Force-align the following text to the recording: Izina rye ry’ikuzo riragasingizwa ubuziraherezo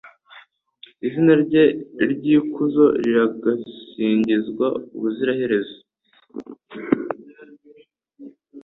Izina 1.07 1.33
rye 1.43 1.63
ry’ikuzo 2.11 2.85
riragasingizwa 3.03 4.67
ubuziraherezo 4.95 5.79